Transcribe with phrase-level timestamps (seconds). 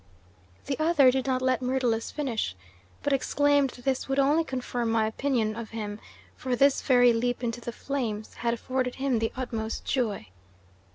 [0.65, 2.55] "The other did not let Myrtilus finish,
[3.03, 5.99] but exclaimed that this would only confirm my opinion of him,
[6.35, 10.29] for this very leap into the flames had afforded him the utmost joy.